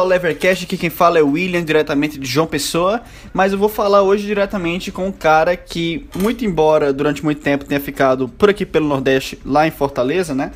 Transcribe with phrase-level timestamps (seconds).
[0.00, 3.02] Ao Levercast, aqui quem fala é o William, diretamente de João Pessoa,
[3.34, 7.66] mas eu vou falar hoje diretamente com um cara que, muito embora durante muito tempo
[7.66, 10.52] tenha ficado por aqui pelo Nordeste, lá em Fortaleza, né?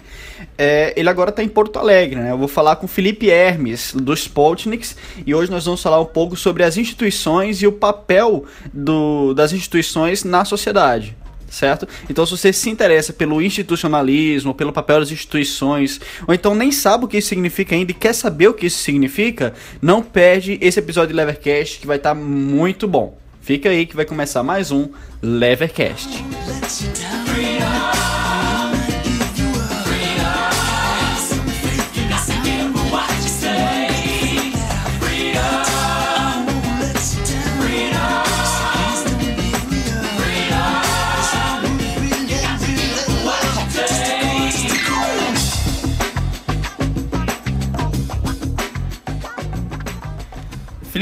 [0.57, 2.31] É, ele agora está em Porto Alegre, né?
[2.31, 6.37] Eu vou falar com Felipe Hermes, do Spoltniks, e hoje nós vamos falar um pouco
[6.37, 11.15] sobre as instituições e o papel do, das instituições na sociedade
[11.55, 11.89] certo?
[12.09, 17.05] Então, se você se interessa pelo institucionalismo, pelo papel das instituições, ou então nem sabe
[17.05, 20.79] o que isso significa ainda e quer saber o que isso significa, não perde esse
[20.79, 23.19] episódio de Levercast que vai estar tá muito bom.
[23.41, 24.89] Fica aí que vai começar mais um
[25.23, 26.25] Levercast.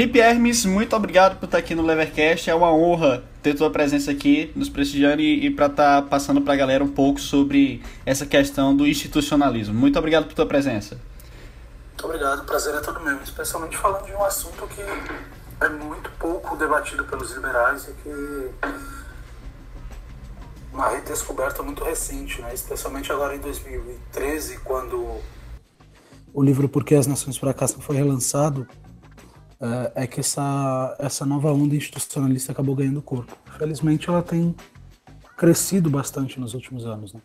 [0.03, 2.51] Felipe Hermes, muito obrigado por estar aqui no Levercast.
[2.51, 6.41] É uma honra ter tua presença aqui, nos prestigiando e, e para estar tá passando
[6.41, 9.73] para a galera um pouco sobre essa questão do institucionalismo.
[9.73, 10.99] Muito obrigado por tua presença.
[11.91, 14.83] Muito obrigado, o prazer é todo meu, especialmente falando de um assunto que
[15.65, 18.51] é muito pouco debatido pelos liberais e que
[20.73, 22.53] uma redescoberta muito recente, né?
[22.53, 25.21] especialmente agora em 2013, quando
[26.35, 28.67] o livro Por que as Nações Fracassam foi relançado
[29.63, 33.37] é, é que essa, essa nova onda institucionalista acabou ganhando corpo.
[33.57, 34.55] Felizmente ela tem
[35.37, 37.15] crescido bastante nos últimos anos.
[37.15, 37.21] Né?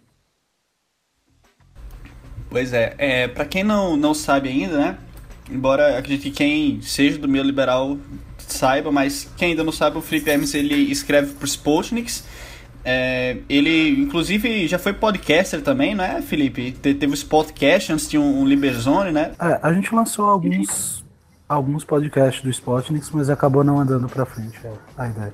[2.50, 4.98] Pois é, é para quem não, não sabe ainda, né?
[5.50, 7.98] Embora acredite que quem seja do meio liberal
[8.38, 12.24] saiba, mas quem ainda não sabe, o Felipe Hermes ele escreve para os Sputniks.
[12.84, 16.72] É, ele, inclusive, já foi podcaster também, né, Felipe?
[16.72, 19.34] Te, teve o podcast antes de um, um Liberzone, né?
[19.40, 21.04] É, a gente lançou alguns
[21.48, 25.34] alguns podcasts do Spotnix, mas acabou não andando pra frente é a ideia.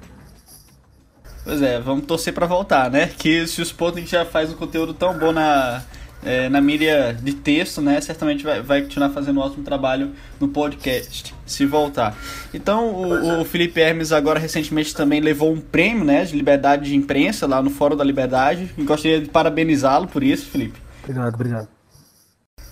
[1.44, 3.07] Pois é, vamos torcer para voltar, né?
[3.18, 5.84] Que se o Spotnik já faz um conteúdo tão bom na,
[6.24, 8.00] é, na mídia de texto, né?
[8.00, 12.16] Certamente vai, vai continuar fazendo um ótimo trabalho no podcast, se voltar.
[12.53, 16.24] Então, o, o, Felipe Hermes agora recentemente também levou um prêmio, né?
[16.24, 18.74] De liberdade de imprensa lá no Fórum da Liberdade.
[18.78, 20.80] E gostaria de parabenizá-lo por isso, Felipe.
[21.03, 21.68] Obrigado, obrigado.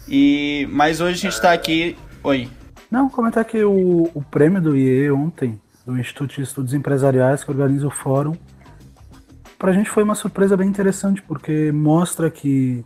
[0.08, 1.98] E, mas hoje a gente está aqui...
[2.24, 2.50] Oi.
[2.92, 7.50] Não, comentar que o, o prêmio do IE ontem, do Instituto de Estudos Empresariais, que
[7.50, 8.36] organiza o fórum,
[9.58, 12.84] para a gente foi uma surpresa bem interessante, porque mostra que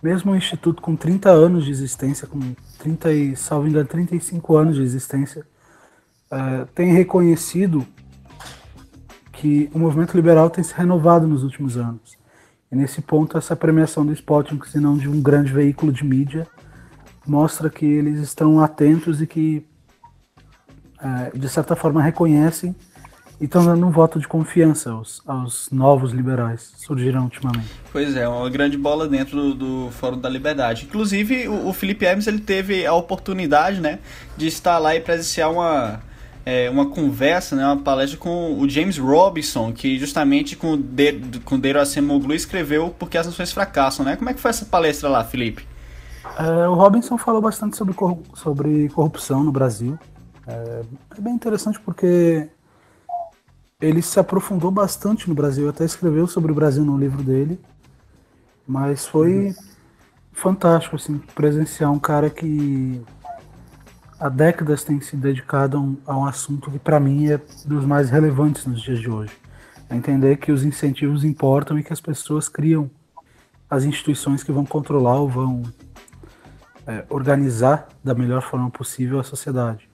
[0.00, 2.38] mesmo um instituto com 30 anos de existência, com
[2.78, 5.44] 30 e, salvo engano, 35 anos de existência,
[6.30, 7.84] é, tem reconhecido
[9.32, 12.16] que o movimento liberal tem se renovado nos últimos anos.
[12.70, 16.46] E nesse ponto, essa premiação do Spotting, se não de um grande veículo de mídia,
[17.28, 19.64] mostra que eles estão atentos e que,
[21.00, 22.74] é, de certa forma, reconhecem
[23.40, 27.68] e estão dando um voto de confiança aos, aos novos liberais que surgiram ultimamente.
[27.92, 30.86] Pois é, uma grande bola dentro do, do Fórum da Liberdade.
[30.86, 34.00] Inclusive, o, o Felipe Hermes ele teve a oportunidade né,
[34.36, 36.00] de estar lá e presenciar uma,
[36.44, 41.38] é, uma conversa, né, uma palestra com o James Robinson, que justamente com o, de,
[41.44, 44.04] com Deiro Acemoglu escreveu Porque as Nações Fracassam.
[44.04, 44.16] Né?
[44.16, 45.64] Como é que foi essa palestra lá, Felipe?
[46.36, 47.94] É, o Robinson falou bastante sobre,
[48.34, 49.98] sobre corrupção no Brasil.
[50.46, 50.82] É,
[51.16, 52.48] é, bem interessante porque
[53.80, 57.60] ele se aprofundou bastante no Brasil, até escreveu sobre o Brasil no livro dele.
[58.66, 59.54] Mas foi
[60.32, 63.02] fantástico assim, presenciar um cara que
[64.18, 67.84] há décadas tem se dedicado a um, a um assunto que para mim é dos
[67.84, 69.32] mais relevantes nos dias de hoje.
[69.88, 72.90] É entender que os incentivos importam e que as pessoas criam
[73.70, 75.62] as instituições que vão controlar ou vão
[76.88, 79.88] é, organizar da melhor forma possível a sociedade.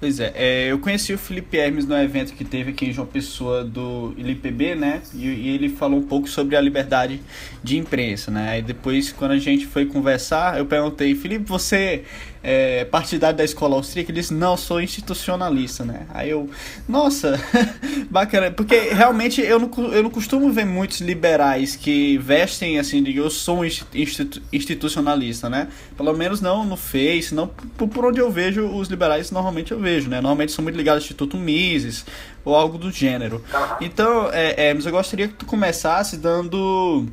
[0.00, 3.06] Pois é, é, eu conheci o Felipe Hermes no evento que teve aqui em João
[3.06, 5.02] Pessoa do ILPB, né?
[5.14, 7.20] E, e, ele falou um pouco sobre a liberdade
[7.62, 8.48] de imprensa, né?
[8.48, 12.02] Aí depois, quando a gente foi conversar, eu perguntei, Felipe, você
[12.42, 16.06] é, partidário da escola austríaca, ele disse, não, sou institucionalista, né?
[16.08, 16.48] Aí eu,
[16.88, 17.38] nossa,
[18.10, 23.16] bacana, porque realmente eu não, eu não costumo ver muitos liberais que vestem assim, de
[23.16, 25.68] eu sou um institu institucionalista, né?
[25.96, 29.78] Pelo menos não no Face, não por, por, onde eu vejo os liberais, normalmente eu
[29.78, 30.20] vejo, né?
[30.20, 32.04] Normalmente são muito ligados ao Instituto Mises
[32.44, 33.42] ou algo do gênero.
[33.80, 37.06] Então, é, é, mas eu gostaria que tu começasse dando,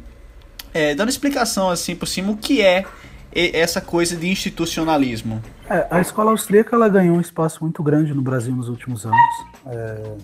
[0.74, 2.86] é, dando explicação assim por cima o que é
[3.34, 5.42] essa coisa de institucionalismo?
[5.70, 9.20] É, a escola austríaca ela ganhou um espaço muito grande no Brasil nos últimos anos,
[9.68, 10.16] é,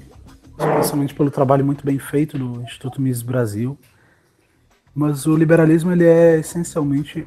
[0.57, 3.77] especialmente pelo trabalho muito bem feito do Instituto Mises Brasil.
[4.95, 7.25] Mas o liberalismo ele é essencialmente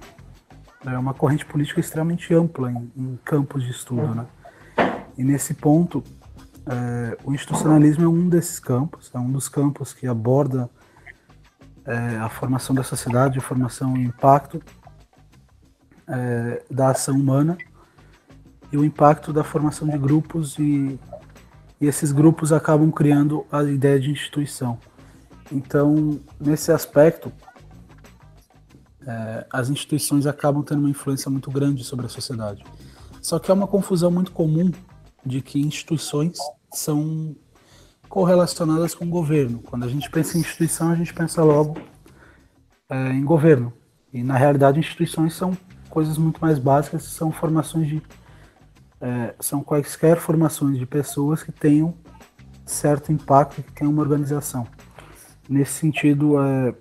[0.84, 4.26] é uma corrente política extremamente ampla em, em campos de estudo, né?
[5.17, 6.03] E nesse ponto,
[6.67, 10.69] é, o institucionalismo é um desses campos, é um dos campos que aborda
[11.85, 14.61] é, a formação da sociedade, a formação e o impacto
[16.09, 17.57] é, da ação humana
[18.73, 20.99] e o impacto da formação de grupos e,
[21.81, 24.79] e esses grupos acabam criando a ideia de instituição.
[25.53, 27.33] Então, nesse aspecto,
[29.07, 32.65] é, as instituições acabam tendo uma influência muito grande sobre a sociedade.
[33.23, 34.71] Só que é uma confusão muito comum
[35.26, 36.38] de que instituições
[36.73, 37.34] são
[38.08, 39.58] correlacionadas com o governo.
[39.58, 41.76] Quando a gente pensa em instituição, a gente pensa logo
[42.88, 43.73] é, em governo.
[44.12, 45.56] E na realidade, instituições são
[45.90, 48.02] coisas muito mais básicas, são formações de
[48.99, 51.94] é, são quaisquer formações de pessoas que tenham
[52.64, 54.67] certo impacto, que tenham uma organização.
[55.49, 56.75] Nesse sentido, é,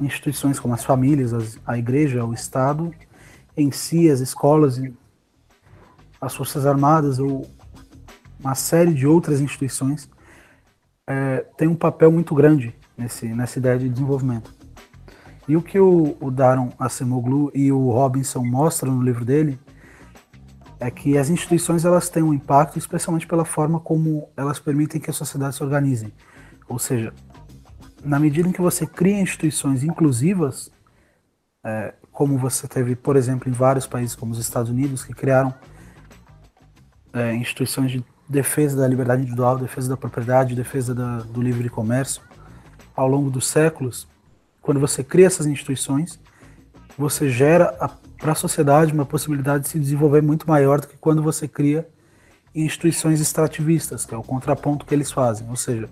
[0.00, 2.94] instituições como as famílias, as, a igreja, o Estado,
[3.56, 4.80] em si, as escolas,
[6.20, 7.48] as Forças Armadas ou
[8.38, 10.08] uma série de outras instituições
[11.06, 14.54] é, tem um papel muito grande nesse, nessa ideia de desenvolvimento.
[15.48, 19.58] E o que o, o Daron Acemoglu e o Robinson mostram no livro dele
[20.80, 25.08] é que as instituições elas têm um impacto, especialmente pela forma como elas permitem que
[25.08, 26.12] a sociedade se organize.
[26.68, 27.14] Ou seja,
[28.04, 30.70] na medida em que você cria instituições inclusivas,
[31.64, 35.54] é, como você teve, por exemplo, em vários países como os Estados Unidos, que criaram
[37.16, 42.20] é, instituições de defesa da liberdade individual, defesa da propriedade, defesa da, do livre comércio,
[42.94, 44.06] ao longo dos séculos,
[44.60, 46.20] quando você cria essas instituições,
[46.98, 47.72] você gera
[48.18, 51.88] para a sociedade uma possibilidade de se desenvolver muito maior do que quando você cria
[52.54, 55.48] instituições extrativistas, que é o contraponto que eles fazem.
[55.48, 55.88] Ou seja,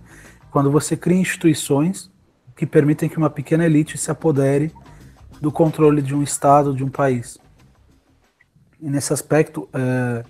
[0.51, 2.11] quando você cria instituições
[2.57, 4.73] que permitem que uma pequena elite se apodere
[5.41, 7.39] do controle de um Estado, de um país.
[8.81, 10.25] E nesse aspecto, é,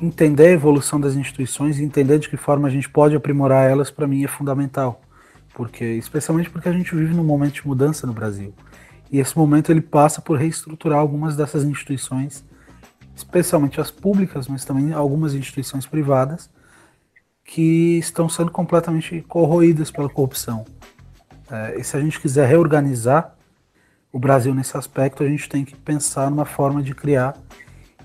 [0.00, 3.90] entender a evolução das instituições e entender de que forma a gente pode aprimorar elas,
[3.90, 5.00] para mim, é fundamental.
[5.54, 8.54] Porque, especialmente porque a gente vive num momento de mudança no Brasil.
[9.10, 12.44] E esse momento ele passa por reestruturar algumas dessas instituições,
[13.14, 16.50] especialmente as públicas, mas também algumas instituições privadas,
[17.44, 20.66] que estão sendo completamente corroídas pela corrupção.
[21.50, 23.34] É, e se a gente quiser reorganizar
[24.12, 27.36] o Brasil nesse aspecto, a gente tem que pensar numa forma de criar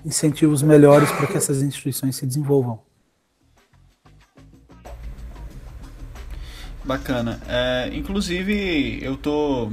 [0.04, 2.80] incentivos melhores para que essas instituições se desenvolvam.
[6.84, 7.40] Bacana.
[7.48, 9.70] É, inclusive, eu tô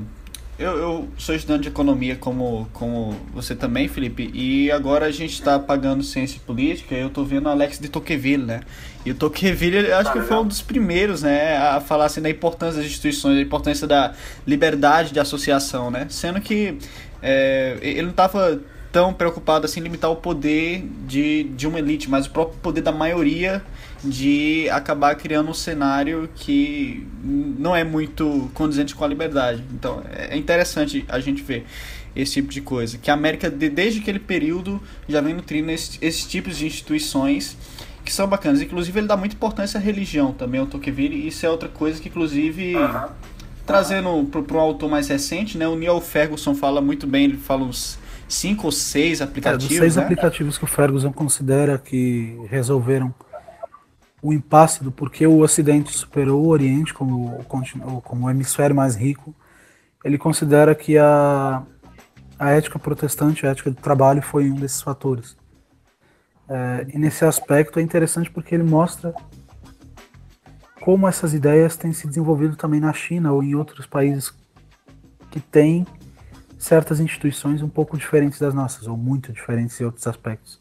[0.60, 5.31] eu, eu, sou estudante de economia como, como você também, Felipe, e agora a gente
[5.31, 8.60] está pagando ciência política eu estou vendo Alex de Tocqueville, né?
[9.06, 12.82] E o Tocqueville, acho que foi um dos primeiros, né, a falar assim da importância
[12.82, 14.13] das instituições, da importância da
[14.46, 16.08] liberdade de associação, né?
[16.10, 16.77] Sendo que
[17.22, 18.60] é, ele não estava
[18.91, 22.81] tão preocupado assim em limitar o poder de, de uma elite, mas o próprio poder
[22.81, 23.63] da maioria
[24.03, 29.63] de acabar criando um cenário que não é muito condizente com a liberdade.
[29.74, 31.65] Então é interessante a gente ver
[32.15, 32.98] esse tipo de coisa.
[32.98, 37.58] Que a América, desde aquele período, já vem nutrindo esses, esses tipos de instituições
[38.03, 38.62] que são bacanas.
[38.62, 42.01] Inclusive, ele dá muita importância à religião também, ao Tocqueville, e isso é outra coisa
[42.01, 42.74] que, inclusive,
[43.65, 47.63] trazendo para um autor mais recente, né, o Neil Ferguson fala muito bem, ele fala
[47.63, 49.65] uns cinco ou seis aplicativos.
[49.65, 50.03] É, dos seis né?
[50.03, 53.13] aplicativos que o Ferguson considera que resolveram
[54.21, 59.33] o impasse do porquê o Ocidente superou o Oriente como, como o hemisfério mais rico,
[60.03, 61.63] ele considera que a,
[62.38, 65.38] a ética protestante, a ética do trabalho, foi um desses fatores.
[66.48, 69.13] É, e nesse aspecto é interessante porque ele mostra
[70.81, 74.33] como essas ideias têm se desenvolvido também na China ou em outros países
[75.29, 75.86] que têm
[76.60, 80.60] certas instituições um pouco diferentes das nossas, ou muito diferentes em outros aspectos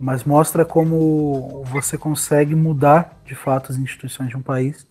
[0.00, 4.86] mas mostra como você consegue mudar de fato as instituições de um país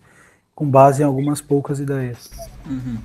[0.54, 2.30] com base em algumas poucas ideias.
[2.64, 2.98] Uhum.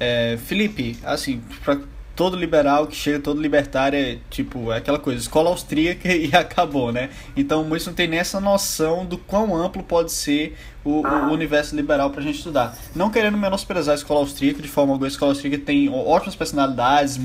[0.00, 1.78] É, Felipe, assim, para
[2.14, 6.92] todo liberal que chega, todo libertário é tipo, é aquela coisa, escola austríaca e acabou,
[6.92, 7.10] né?
[7.36, 11.74] Então muitos não tem nem essa noção do quão amplo pode ser o, o universo
[11.74, 12.76] liberal pra gente estudar.
[12.94, 17.18] Não querendo menosprezar a escola austríaca de forma alguma, a escola austríaca tem ótimas personalidades,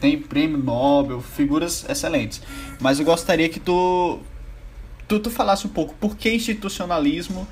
[0.00, 2.42] tem prêmio Nobel, figuras excelentes.
[2.80, 4.18] Mas eu gostaria que tu,
[5.08, 7.46] tu, tu falasse um pouco por que institucionalismo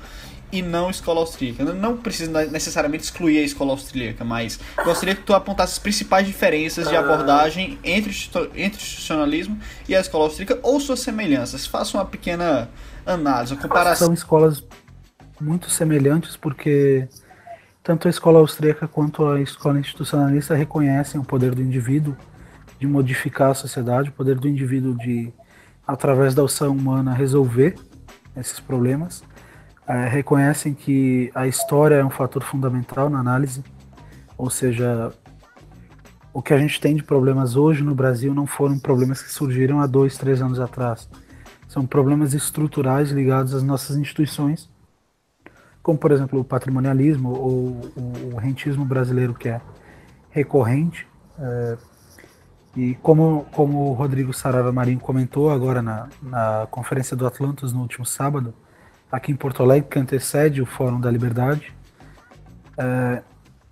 [0.57, 1.63] e não escola austríaca.
[1.65, 6.87] Não precisa necessariamente excluir a escola austríaca, mas gostaria que tu apontasse as principais diferenças
[6.87, 8.11] de abordagem entre,
[8.55, 11.67] entre institucionalismo e a escola austríaca ou suas semelhanças.
[11.67, 12.69] Faça uma pequena
[13.05, 14.07] análise, uma comparação.
[14.07, 14.63] São escolas
[15.39, 17.07] muito semelhantes porque
[17.83, 22.15] tanto a escola austríaca quanto a escola institucionalista reconhecem o poder do indivíduo
[22.79, 25.31] de modificar a sociedade, o poder do indivíduo de,
[25.85, 27.75] através da ação humana, resolver
[28.35, 29.23] esses problemas.
[29.87, 33.63] É, reconhecem que a história é um fator fundamental na análise,
[34.37, 35.13] ou seja,
[36.33, 39.79] o que a gente tem de problemas hoje no Brasil não foram problemas que surgiram
[39.79, 41.07] há dois, três anos atrás.
[41.67, 44.69] São problemas estruturais ligados às nossas instituições
[45.85, 47.91] como por exemplo o patrimonialismo ou
[48.33, 49.61] o rentismo brasileiro que é
[50.31, 51.07] recorrente.
[51.37, 51.77] É,
[52.75, 57.81] e como, como o Rodrigo Sarava Marinho comentou agora na, na Conferência do Atlantis no
[57.81, 58.51] último sábado,
[59.11, 61.73] aqui em Porto Alegre, que antecede o Fórum da Liberdade,
[62.77, 63.21] é,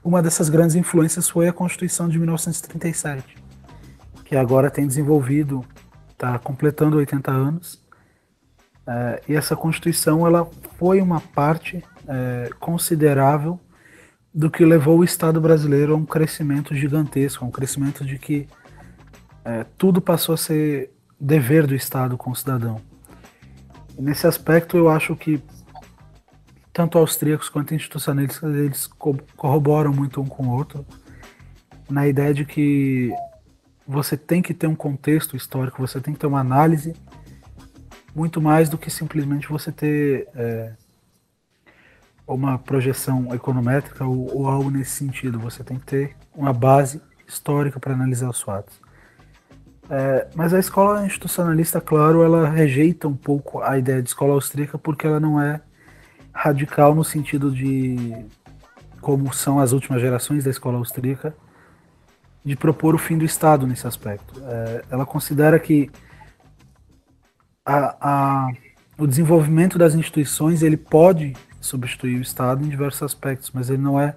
[0.03, 3.37] uma dessas grandes influências foi a Constituição de 1937,
[4.25, 5.65] que agora tem desenvolvido,
[6.11, 7.81] está completando 80 anos,
[8.85, 13.59] é, e essa Constituição ela foi uma parte é, considerável
[14.33, 18.47] do que levou o Estado brasileiro a um crescimento gigantesco, um crescimento de que
[19.45, 22.81] é, tudo passou a ser dever do Estado com o cidadão.
[23.97, 25.41] Nesse aspecto, eu acho que
[26.71, 28.87] tanto austríacos quanto institucionalistas eles
[29.37, 30.85] corroboram muito um com o outro
[31.89, 33.11] na ideia de que
[33.87, 36.95] você tem que ter um contexto histórico, você tem que ter uma análise
[38.15, 40.73] muito mais do que simplesmente você ter é,
[42.25, 45.39] uma projeção econométrica ou, ou, algo nesse sentido.
[45.39, 48.79] Você tem que ter uma base histórica para analisar os fatos.
[49.89, 54.77] É, mas a escola institucionalista, claro, ela rejeita um pouco a ideia de escola austríaca
[54.77, 55.61] porque ela não é
[56.33, 58.25] radical no sentido de
[59.01, 61.35] como são as últimas gerações da escola austríaca
[62.43, 64.41] de propor o fim do Estado nesse aspecto.
[64.45, 65.89] É, ela considera que
[67.65, 68.51] a, a,
[68.97, 73.99] o desenvolvimento das instituições ele pode substituir o Estado em diversos aspectos, mas ele não
[73.99, 74.15] é,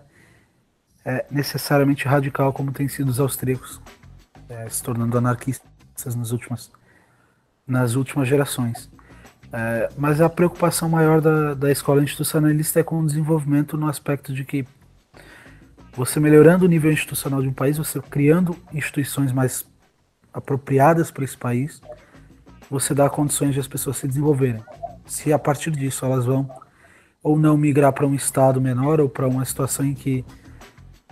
[1.05, 3.81] é necessariamente radical como tem sido os austríacos,
[4.49, 6.71] é, se tornando anarquistas nas últimas,
[7.67, 8.91] nas últimas gerações.
[9.53, 14.33] É, mas a preocupação maior da, da escola institucionalista é com o desenvolvimento no aspecto
[14.33, 14.67] de que
[15.93, 19.65] você melhorando o nível institucional de um país, você criando instituições mais
[20.33, 21.81] apropriadas para esse país,
[22.71, 24.63] você dá condições de as pessoas se desenvolverem.
[25.07, 26.51] Se a partir disso elas vão
[27.23, 30.25] ou não migrar para um estado menor ou para uma situação em que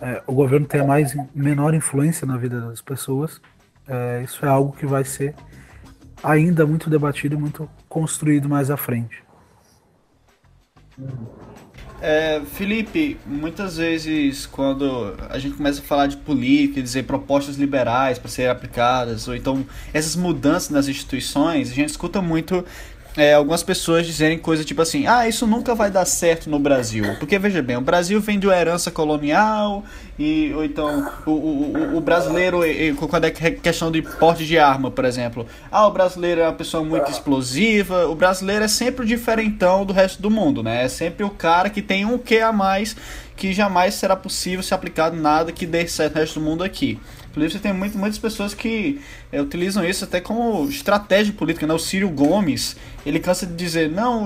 [0.00, 3.40] é, o governo tenha mais menor influência na vida das pessoas,
[3.86, 5.34] é, isso é algo que vai ser
[6.22, 9.22] ainda muito debatido e muito construído mais à frente.
[12.00, 18.18] É, Felipe, muitas vezes quando a gente começa a falar de política, dizer propostas liberais
[18.18, 22.64] para serem aplicadas, ou então essas mudanças nas instituições, a gente escuta muito
[23.16, 27.04] é, algumas pessoas dizerem coisa tipo assim: ah, isso nunca vai dar certo no Brasil.
[27.18, 29.84] Porque veja bem, o Brasil vem de uma herança colonial,
[30.18, 32.60] e, ou então o, o, o brasileiro,
[33.08, 36.82] quando é questão de porte de arma, por exemplo, ah, o brasileiro é uma pessoa
[36.82, 40.84] muito explosiva, o brasileiro é sempre o diferentão do resto do mundo, né?
[40.84, 42.96] É sempre o cara que tem um que a mais
[43.36, 47.00] que jamais será possível ser aplicado nada que dê certo no resto do mundo aqui.
[47.30, 49.00] Inclusive, você tem muito, muitas pessoas que
[49.34, 51.66] é, utilizam isso até como estratégia política.
[51.66, 51.74] Né?
[51.74, 54.24] O Círio Gomes, ele cansa de dizer, não,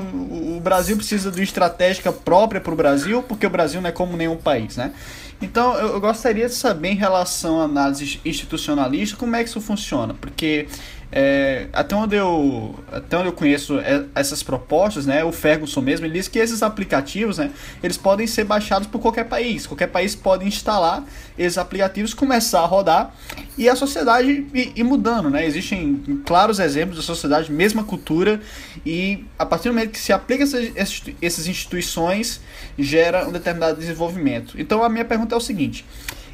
[0.56, 3.92] o Brasil precisa de uma estratégia própria para o Brasil, porque o Brasil não é
[3.92, 4.92] como nenhum país, né?
[5.40, 10.12] Então, eu, gostaria de saber em relação à análise institucionalista, como é que isso funciona,
[10.12, 10.66] porque
[11.10, 16.04] é, até, onde eu, até onde eu conheço é, essas propostas, né, o Ferguson mesmo,
[16.04, 17.50] ele diz que esses aplicativos, né,
[17.82, 19.66] eles podem ser baixados por qualquer país.
[19.66, 21.04] Qualquer país pode instalar
[21.38, 23.14] esses aplicativos, começar a rodar
[23.56, 25.46] e a sociedade ir, ir mudando, né?
[25.46, 28.40] Existem claros exemplos da sociedade, mesma cultura
[28.84, 32.40] e a partir do momento que se aplica essas, essas instituições,
[32.78, 34.60] gera um determinado desenvolvimento.
[34.60, 35.84] Então a minha pergunta é o seguinte: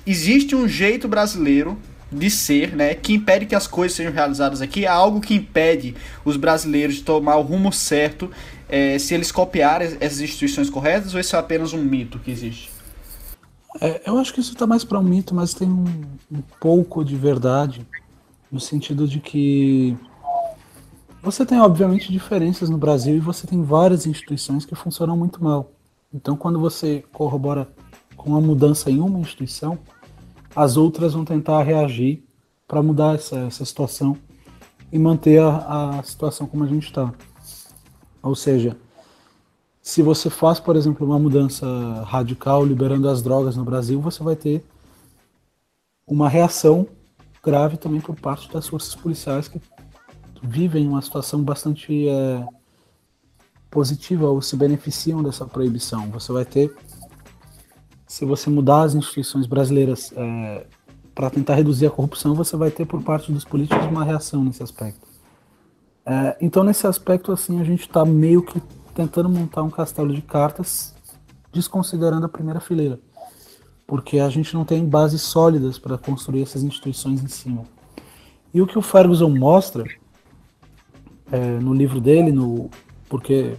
[0.06, 1.78] existe um jeito brasileiro
[2.10, 5.96] de ser, né, que impede que as coisas sejam realizadas aqui, é algo que impede
[6.24, 8.30] os brasileiros de tomar o rumo certo
[8.68, 12.70] é, se eles copiarem essas instituições corretas ou isso é apenas um mito que existe?
[13.80, 15.84] É, eu acho que isso está mais para um mito, mas tem um,
[16.30, 17.84] um pouco de verdade
[18.54, 19.96] no sentido de que
[21.20, 25.72] você tem obviamente diferenças no Brasil e você tem várias instituições que funcionam muito mal.
[26.12, 27.68] Então, quando você corrobora
[28.16, 29.76] com uma mudança em uma instituição,
[30.54, 32.22] as outras vão tentar reagir
[32.68, 34.16] para mudar essa, essa situação
[34.92, 37.12] e manter a, a situação como a gente está.
[38.22, 38.76] Ou seja,
[39.82, 41.66] se você faz, por exemplo, uma mudança
[42.06, 44.64] radical liberando as drogas no Brasil, você vai ter
[46.06, 46.86] uma reação
[47.44, 49.60] grave também por parte das forças policiais que
[50.42, 52.46] vivem uma situação bastante é,
[53.70, 56.10] positiva ou se beneficiam dessa proibição.
[56.10, 56.74] Você vai ter
[58.06, 60.66] se você mudar as instituições brasileiras é,
[61.14, 64.62] para tentar reduzir a corrupção, você vai ter por parte dos políticos uma reação nesse
[64.62, 65.04] aspecto.
[66.06, 68.60] É, então, nesse aspecto, assim, a gente está meio que
[68.94, 70.94] tentando montar um castelo de cartas,
[71.52, 73.00] desconsiderando a primeira fileira,
[73.86, 77.64] porque a gente não tem bases sólidas para construir essas instituições em cima.
[78.52, 79.84] E o que o Ferguson mostra
[81.30, 82.70] é, no livro dele, no
[83.08, 83.56] porque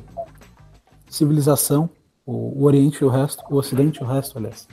[1.09, 1.89] civilização,
[2.25, 4.67] o, o, Oriente e o resto, o Ocidente e o resto, aliás.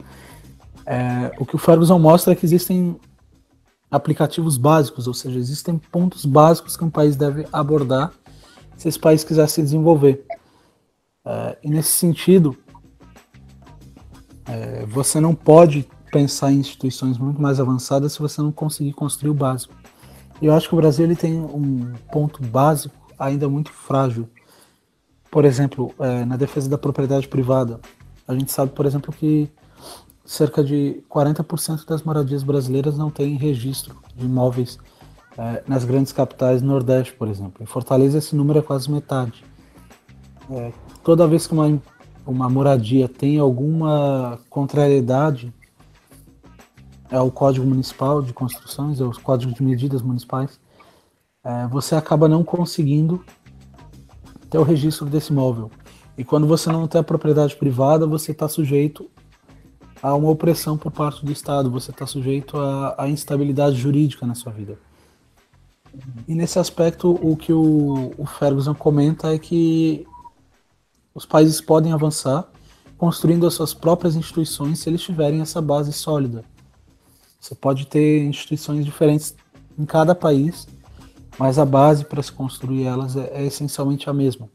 [0.87, 2.99] É, o que o Ferguson mostra é que existem
[3.91, 8.13] aplicativos básicos, ou seja, existem pontos básicos que um país deve abordar
[8.77, 10.25] se esse país quiser se desenvolver.
[11.25, 12.57] É, e nesse sentido,
[14.47, 19.31] é, você não pode pensar em instituições muito mais avançadas se você não conseguir construir
[19.31, 19.75] o básico.
[20.41, 24.29] E eu acho que o Brasil ele tem um ponto básico ainda muito frágil.
[25.31, 27.81] Por exemplo, é, na defesa da propriedade privada,
[28.27, 29.51] a gente sabe, por exemplo, que
[30.25, 34.79] cerca de 40% das moradias brasileiras não têm registro de imóveis
[35.39, 37.63] é, nas grandes capitais Nordeste, por exemplo.
[37.63, 39.45] Em Fortaleza esse número é quase metade.
[40.51, 40.73] É,
[41.03, 41.81] toda vez que uma,
[42.27, 45.53] uma moradia tem alguma contrariedade
[47.11, 50.59] ao Código Municipal de Construções, aos Códigos de Medidas Municipais,
[51.45, 53.23] é, você acaba não conseguindo
[54.49, 55.71] ter o registro desse imóvel.
[56.17, 59.11] E quando você não tem a propriedade privada, você está sujeito
[60.03, 64.53] a uma opressão por parte do Estado, você está sujeito à, instabilidade jurídica na sua
[64.53, 64.79] vida.
[66.27, 70.07] E nesse aspecto, o que o, o Ferguson comenta é que
[71.15, 72.49] os países podem avançar
[72.97, 76.45] construindo as suas próprias instituições se eles tiverem essa base sólida.
[77.41, 79.35] Você pode ter instituições diferentes
[79.77, 80.69] em cada país,
[81.39, 84.49] mas a base para se construir elas é, é essencialmente a mesma.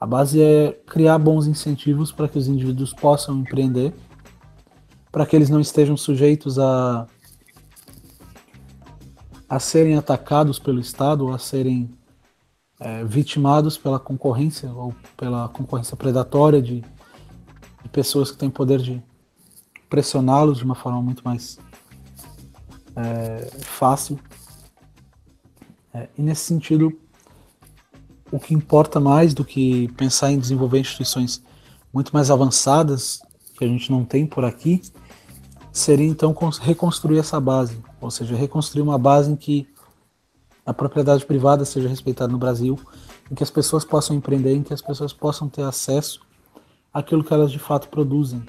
[0.00, 3.92] A base é criar bons incentivos para que os indivíduos possam empreender
[5.10, 7.06] para que eles não estejam sujeitos a,
[9.48, 11.90] a serem atacados pelo Estado ou a serem
[12.80, 16.80] é, vitimados pela concorrência ou pela concorrência predatória de,
[17.82, 19.02] de pessoas que têm poder de
[19.88, 21.58] pressioná-los de uma forma muito mais
[22.94, 24.18] é, fácil.
[25.92, 26.92] É, e nesse sentido,
[28.30, 31.42] o que importa mais do que pensar em desenvolver instituições
[31.92, 33.20] muito mais avançadas
[33.56, 34.82] que a gente não tem por aqui,
[35.72, 39.66] seria então reconstruir essa base, ou seja, reconstruir uma base em que
[40.68, 42.78] a propriedade privada seja respeitada no Brasil,
[43.30, 46.20] em que as pessoas possam empreender, em que as pessoas possam ter acesso
[46.92, 48.42] àquilo que elas de fato produzem.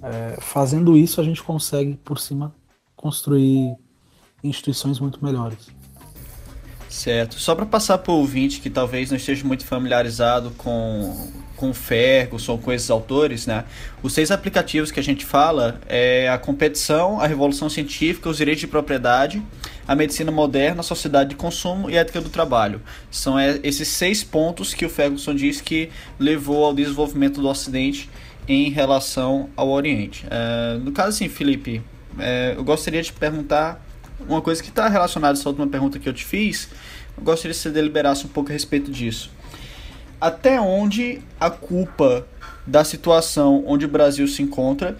[0.00, 2.54] É, fazendo isso, a gente consegue, por cima,
[2.94, 3.74] construir
[4.44, 5.72] instituições muito melhores.
[6.88, 7.34] Certo.
[7.34, 12.58] Só para passar para o ouvinte que talvez não esteja muito familiarizado com, com Ferguson,
[12.58, 13.64] com esses autores, né?
[14.04, 18.60] Os seis aplicativos que a gente fala é a competição, a revolução científica, os direitos
[18.60, 19.42] de propriedade,
[19.86, 22.80] a medicina moderna, a sociedade de consumo e a ética do trabalho.
[23.10, 28.08] São é, esses seis pontos que o Ferguson diz que levou ao desenvolvimento do Ocidente
[28.46, 30.26] em relação ao Oriente.
[30.30, 31.82] É, no caso, assim, Felipe,
[32.18, 33.84] é, eu gostaria de te perguntar
[34.28, 36.68] uma coisa que está relacionada essa última pergunta que eu te fiz,
[37.16, 39.30] eu gostaria que você deliberasse um pouco a respeito disso.
[40.20, 42.26] Até onde a culpa
[42.64, 44.96] da situação onde o Brasil se encontra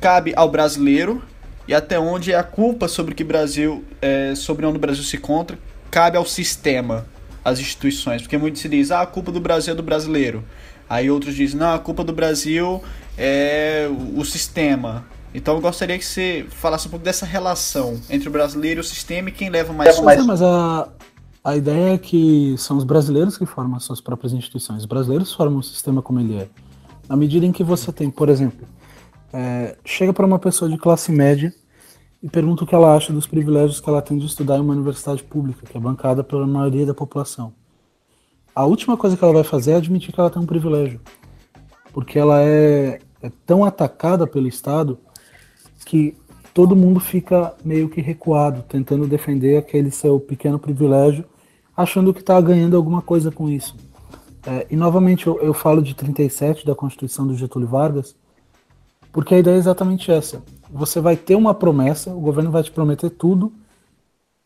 [0.00, 1.22] cabe ao brasileiro
[1.66, 5.58] e até onde a culpa sobre que Brasil, é, sobre onde o Brasil se encontra,
[5.90, 7.06] cabe ao sistema,
[7.44, 10.44] às instituições, porque muitos se diz, ah, a culpa do Brasil é do brasileiro.
[10.88, 12.82] Aí outros dizem, não, a culpa do Brasil
[13.16, 15.04] é o sistema.
[15.34, 18.84] Então eu gostaria que você falasse um pouco dessa relação entre o brasileiro e o
[18.84, 19.98] sistema e quem leva mais...
[20.00, 20.24] Mais...
[20.24, 20.88] Mas a,
[21.42, 24.80] a ideia é que são os brasileiros que formam as suas próprias instituições.
[24.80, 26.48] Os brasileiros formam o sistema como ele é.
[27.08, 28.66] Na medida em que você tem, por exemplo,
[29.34, 31.52] é, chega para uma pessoa de classe média
[32.22, 34.74] e pergunta o que ela acha dos privilégios que ela tem de estudar em uma
[34.74, 37.52] universidade pública, que é bancada pela maioria da população.
[38.54, 41.00] A última coisa que ela vai fazer é admitir que ela tem um privilégio,
[41.92, 45.00] porque ela é, é tão atacada pelo Estado
[45.84, 46.16] que
[46.54, 51.24] todo mundo fica meio que recuado, tentando defender aquele seu pequeno privilégio,
[51.76, 53.74] achando que está ganhando alguma coisa com isso.
[54.46, 58.14] É, e novamente eu, eu falo de 37 da Constituição do Getúlio Vargas,
[59.14, 60.42] porque a ideia é exatamente essa.
[60.68, 63.52] Você vai ter uma promessa, o governo vai te prometer tudo,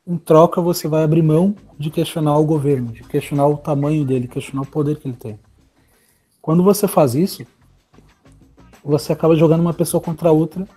[0.06, 4.28] em troca você vai abrir mão de questionar o governo, de questionar o tamanho dele,
[4.28, 5.38] questionar o poder que ele tem.
[6.42, 7.46] Quando você faz isso,
[8.84, 10.68] você acaba jogando uma pessoa contra outra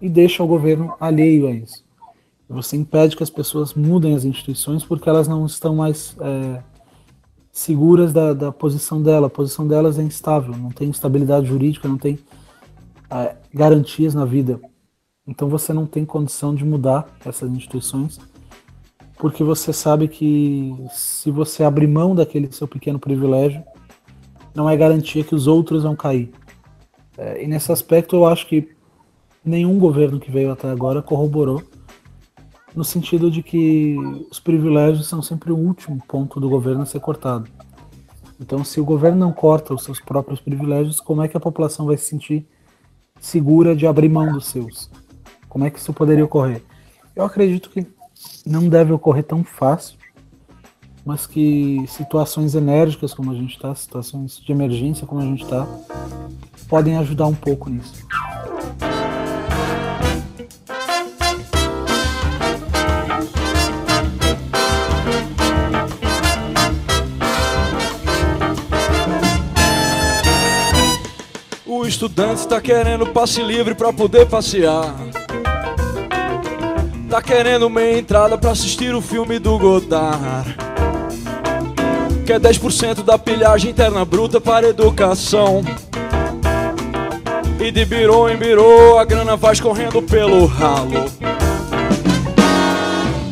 [0.00, 1.84] e deixa o governo alheio a isso.
[2.48, 6.62] Você impede que as pessoas mudem as instituições porque elas não estão mais é,
[7.50, 9.26] seguras da, da posição dela.
[9.26, 12.16] A posição delas é instável, não tem estabilidade jurídica, não tem
[13.10, 14.60] é, garantias na vida.
[15.26, 18.18] Então você não tem condição de mudar essas instituições,
[19.18, 23.62] porque você sabe que se você abrir mão daquele seu pequeno privilégio,
[24.54, 26.32] não é garantia que os outros vão cair.
[27.16, 28.68] É, e nesse aspecto eu acho que
[29.44, 31.62] nenhum governo que veio até agora corroborou,
[32.74, 33.96] no sentido de que
[34.30, 37.48] os privilégios são sempre o último ponto do governo a ser cortado.
[38.40, 41.86] Então, se o governo não corta os seus próprios privilégios, como é que a população
[41.86, 42.46] vai se sentir
[43.20, 44.90] segura de abrir mão dos seus?
[45.48, 46.62] Como é que isso poderia ocorrer?
[47.14, 47.86] Eu acredito que
[48.46, 49.98] não deve ocorrer tão fácil,
[51.04, 55.66] mas que situações enérgicas como a gente está, situações de emergência como a gente está,
[56.68, 58.06] podem ajudar um pouco nisso.
[71.90, 74.94] Estudante está querendo passe livre para poder passear.
[77.10, 80.56] Tá querendo meia entrada para assistir o filme do Godard.
[82.24, 85.62] Quer 10% da pilhagem interna bruta para educação.
[87.58, 91.06] E de birô em birô a grana vai correndo pelo ralo.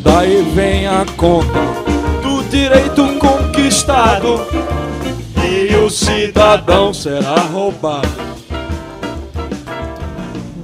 [0.02, 1.60] Daí vem a conta
[2.22, 4.44] do direito conquistado.
[5.48, 8.27] E o cidadão será roubado.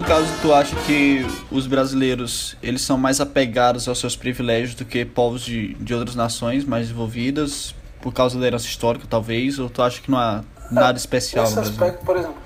[0.04, 4.84] No caso, tu acha que os brasileiros eles são mais apegados aos seus privilégios do
[4.84, 9.58] que povos de, de outras nações mais desenvolvidas, por causa da herança histórica, talvez?
[9.58, 11.84] Ou tu acha que não há nada especial Esse no Brasil?
[11.84, 12.36] aspecto, por exemplo,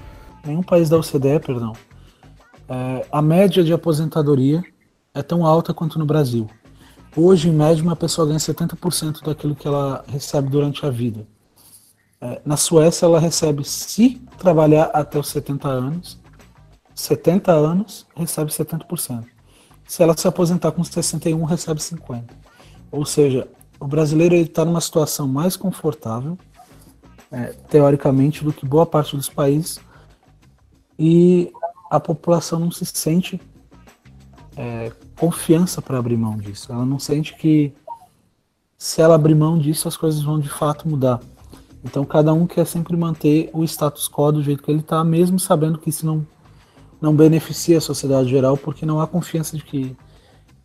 [0.47, 1.73] nenhum país da OCDE, perdão,
[2.69, 4.63] é, a média de aposentadoria
[5.13, 6.49] é tão alta quanto no Brasil.
[7.17, 11.27] Hoje, em média, uma pessoa ganha 70% daquilo que ela recebe durante a vida.
[12.21, 16.21] É, na Suécia, ela recebe, se trabalhar até os 70 anos,
[16.99, 19.25] 70 anos, recebe 70%.
[19.87, 22.25] Se ela se aposentar com 61, recebe 50%.
[22.91, 23.47] Ou seja,
[23.79, 26.37] o brasileiro está numa situação mais confortável,
[27.31, 29.79] é, teoricamente, do que boa parte dos países,
[30.99, 31.53] e
[31.89, 33.41] a população não se sente
[34.57, 36.73] é, confiança para abrir mão disso.
[36.73, 37.73] Ela não sente que
[38.77, 41.21] se ela abrir mão disso, as coisas vão de fato mudar.
[41.85, 45.39] Então cada um quer sempre manter o status quo do jeito que ele está, mesmo
[45.39, 46.27] sabendo que isso não,
[47.01, 49.97] não beneficia a sociedade geral, porque não há confiança de que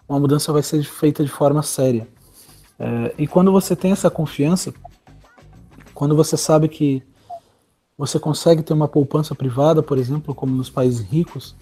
[0.08, 2.08] uma mudança vai ser feita de forma séria.
[2.80, 4.74] É, e quando você tem essa confiança,
[5.94, 7.04] quando você sabe que
[7.98, 11.56] você consegue ter uma poupança privada, por exemplo, como nos países ricos,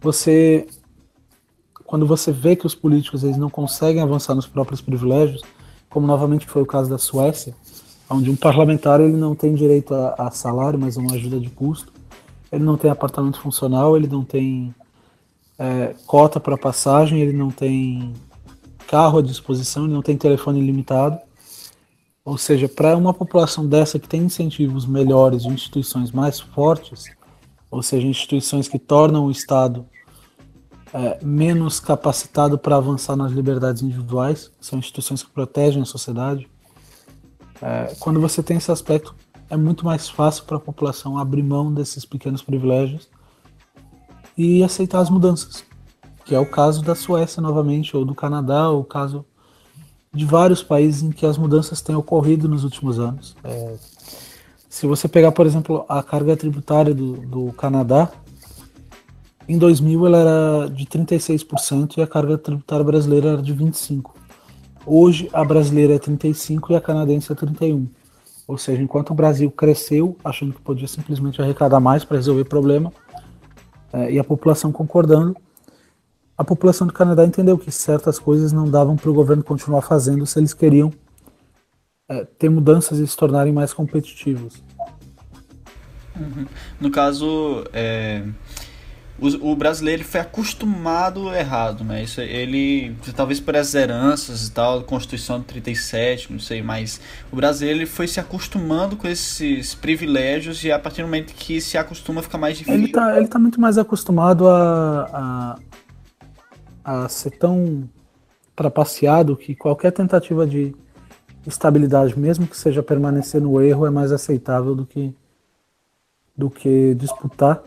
[0.00, 0.66] você
[1.84, 5.42] quando você vê que os políticos eles não conseguem avançar nos próprios privilégios,
[5.88, 7.52] como novamente foi o caso da Suécia,
[8.08, 11.50] onde um parlamentar ele não tem direito a, a salário, mas a uma ajuda de
[11.50, 11.92] custo,
[12.50, 14.74] ele não tem apartamento funcional, ele não tem
[15.58, 18.12] é, cota para passagem, ele não tem
[18.88, 21.18] carro à disposição, ele não tem telefone ilimitado.
[22.24, 27.04] Ou seja, para uma população dessa que tem incentivos melhores instituições mais fortes,
[27.70, 29.86] ou seja, instituições que tornam o Estado
[30.92, 36.48] é, menos capacitado para avançar nas liberdades individuais, são instituições que protegem a sociedade.
[37.62, 39.14] É, quando você tem esse aspecto,
[39.50, 43.08] é muito mais fácil para a população abrir mão desses pequenos privilégios
[44.38, 45.64] e aceitar as mudanças,
[46.24, 49.24] que é o caso da Suécia novamente, ou do Canadá, ou o caso
[50.14, 53.36] de vários países em que as mudanças têm ocorrido nos últimos anos.
[53.44, 53.76] É,
[54.68, 58.10] se você pegar, por exemplo, a carga tributária do, do Canadá,
[59.48, 64.10] em 2000 ela era de 36% e a carga tributária brasileira era de 25%.
[64.86, 67.88] Hoje a brasileira é 35% e a canadense é 31%.
[68.50, 72.44] Ou seja, enquanto o Brasil cresceu, achando que podia simplesmente arrecadar mais para resolver o
[72.44, 72.92] problema,
[73.92, 75.36] é, e a população concordando,
[76.36, 80.26] a população do Canadá entendeu que certas coisas não davam para o governo continuar fazendo
[80.26, 80.92] se eles queriam
[82.08, 84.60] é, ter mudanças e se tornarem mais competitivos.
[86.18, 86.44] Uhum.
[86.80, 88.26] No caso, é,
[89.20, 92.02] o, o brasileiro foi acostumado errado, né?
[92.02, 97.36] Isso, ele, talvez por essas heranças e tal, Constituição de 37, não sei, mas o
[97.36, 101.76] brasileiro ele foi se acostumando com esses privilégios e a partir do momento que se
[101.76, 102.80] acostuma fica mais difícil.
[102.80, 105.58] Ele tá, ele tá muito mais acostumado a,
[106.84, 107.88] a, a ser tão
[108.56, 110.74] trapaceado que qualquer tentativa de
[111.46, 115.14] estabilidade, mesmo que seja permanecer no erro, é mais aceitável do que,
[116.36, 117.62] do que disputar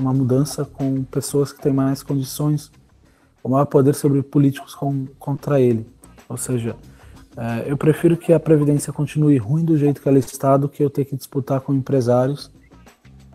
[0.00, 2.70] uma mudança com pessoas que têm mais condições,
[3.42, 5.86] o maior poder sobre políticos com, contra ele.
[6.28, 6.76] Ou seja,
[7.36, 10.82] é, eu prefiro que a Previdência continue ruim do jeito que ela está do que
[10.82, 12.50] eu ter que disputar com empresários,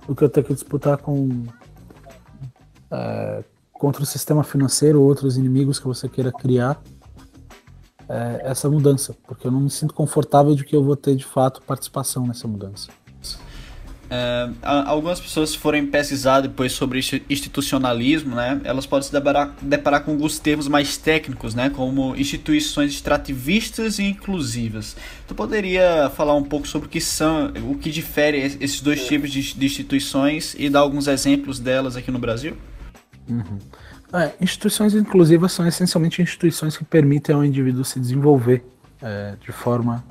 [0.08, 1.44] do que eu ter que disputar com
[2.92, 6.82] é, contra o sistema financeiro ou outros inimigos que você queira criar
[8.08, 11.26] é, essa mudança, porque eu não me sinto confortável de que eu vou ter de
[11.26, 12.90] fato participação nessa mudança.
[14.10, 20.04] É, algumas pessoas se forem pesquisar depois sobre institucionalismo, né, elas podem se deparar, deparar
[20.04, 24.96] com alguns termos mais técnicos, né, como instituições extrativistas e inclusivas.
[25.28, 29.32] Tu poderia falar um pouco sobre o que são, o que difere esses dois tipos
[29.32, 32.56] de, de instituições e dar alguns exemplos delas aqui no Brasil?
[33.28, 33.58] Uhum.
[34.14, 38.64] É, instituições inclusivas são essencialmente instituições que permitem ao indivíduo se desenvolver
[39.02, 40.04] é, de forma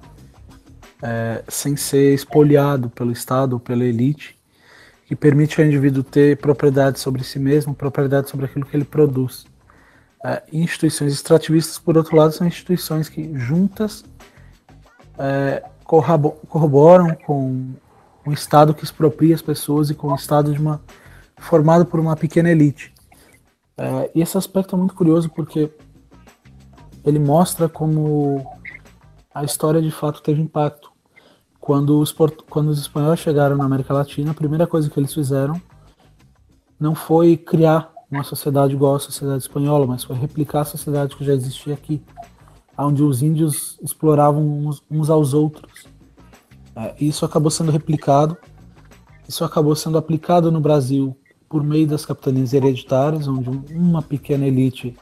[1.04, 4.38] é, sem ser espoliado pelo Estado ou pela elite,
[5.04, 9.44] que permite ao indivíduo ter propriedade sobre si mesmo, propriedade sobre aquilo que ele produz.
[10.24, 14.02] É, instituições extrativistas, por outro lado, são instituições que juntas
[15.18, 17.74] é, corroboram com
[18.26, 20.80] um Estado que expropria as pessoas e com um Estado de uma,
[21.36, 22.94] formado por uma pequena elite.
[23.76, 25.70] É, e esse aspecto é muito curioso porque
[27.04, 28.42] ele mostra como
[29.34, 30.93] a história de fato teve impacto.
[31.64, 32.14] Quando os,
[32.50, 35.58] quando os espanhóis chegaram na América Latina, a primeira coisa que eles fizeram
[36.78, 41.24] não foi criar uma sociedade igual à sociedade espanhola, mas foi replicar a sociedade que
[41.24, 42.02] já existia aqui,
[42.76, 45.86] onde os índios exploravam uns, uns aos outros.
[46.76, 48.36] É, isso acabou sendo replicado,
[49.26, 51.16] isso acabou sendo aplicado no Brasil
[51.48, 54.94] por meio das capitanias hereditárias, onde uma pequena elite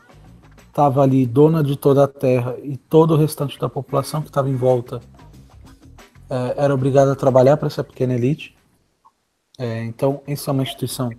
[0.68, 4.48] estava ali dona de toda a terra e todo o restante da população que estava
[4.48, 5.00] em volta
[6.28, 8.56] é, era obrigado a trabalhar para essa pequena elite.
[9.58, 11.10] É, então, isso é uma instituição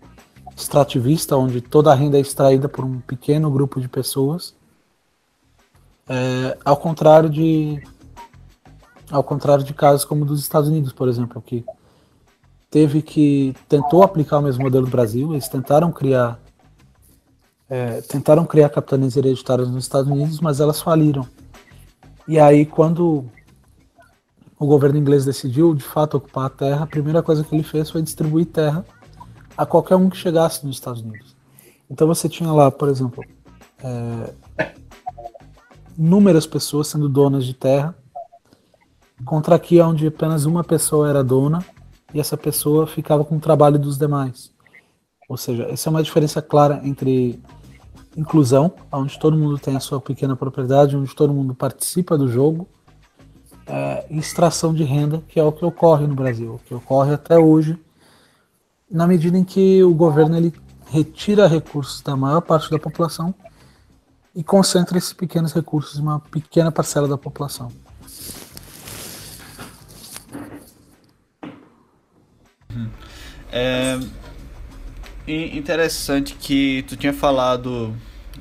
[0.56, 4.56] extrativista, onde toda a renda é extraída por um pequeno grupo de pessoas.
[6.08, 7.82] É, ao contrário de
[9.10, 11.64] ao contrário de casos como dos Estados Unidos, por exemplo, que
[12.70, 15.34] teve que tentou aplicar o mesmo modelo do Brasil.
[15.34, 16.40] Eles tentaram criar
[17.70, 21.28] é, tentaram criar capitanias hereditárias nos Estados Unidos, mas elas faliram.
[22.28, 23.26] E aí, quando
[24.64, 27.90] o governo inglês decidiu de fato ocupar a terra, a primeira coisa que ele fez
[27.90, 28.86] foi distribuir terra
[29.58, 31.36] a qualquer um que chegasse nos Estados Unidos.
[31.90, 33.24] Então você tinha lá, por exemplo,
[33.84, 34.34] é,
[35.98, 37.94] inúmeras pessoas sendo donas de terra,
[39.26, 41.64] contra aqui onde apenas uma pessoa era dona
[42.14, 44.52] e essa pessoa ficava com o trabalho dos demais.
[45.28, 47.42] Ou seja, essa é uma diferença clara entre
[48.16, 52.68] inclusão, onde todo mundo tem a sua pequena propriedade, onde todo mundo participa do jogo,
[53.68, 57.78] é, extração de renda, que é o que ocorre no Brasil, que ocorre até hoje,
[58.90, 60.54] na medida em que o governo ele
[60.90, 63.34] retira recursos da maior parte da população
[64.36, 67.72] e concentra esses pequenos recursos em uma pequena parcela da população.
[73.52, 74.00] É
[75.28, 77.96] interessante que tu tinha falado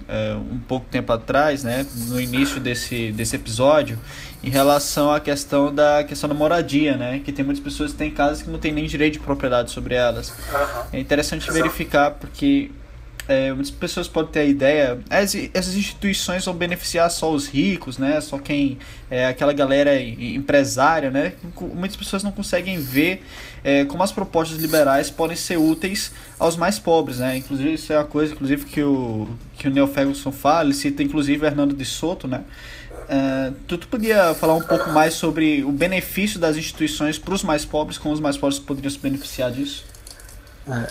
[0.08, 3.98] é, um pouco tempo atrás, né, no início desse, desse episódio,
[4.42, 8.10] em relação à questão da questão da moradia, né, que tem muitas pessoas que têm
[8.10, 10.32] casas que não têm nem direito de propriedade sobre elas.
[10.92, 11.54] É interessante Exato.
[11.54, 12.70] verificar porque
[13.32, 18.20] é, muitas pessoas podem ter a ideia, essas instituições vão beneficiar só os ricos, né?
[18.20, 18.78] Só quem
[19.10, 21.32] é aquela galera empresária, né?
[21.74, 23.24] Muitas pessoas não conseguem ver
[23.64, 27.38] é, como as propostas liberais podem ser úteis aos mais pobres, né?
[27.38, 31.02] Inclusive isso é uma coisa, inclusive que o que o Neil Ferguson fala, ele cita
[31.02, 32.42] inclusive Hernando de Soto, né?
[33.02, 37.42] Uh, tu, tu podia falar um pouco mais sobre o benefício das instituições para os
[37.42, 39.84] mais pobres, como os mais pobres poderiam se beneficiar disso?
[40.68, 40.86] É,